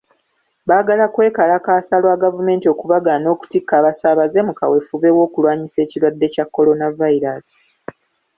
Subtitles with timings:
[0.67, 7.53] Baagala kwekalakaasa lwa gavumenti okubagaana okutikka abasaabaze mu kaweefube w'okulwanyisa ekirwadde kya Kolonavayiraasi.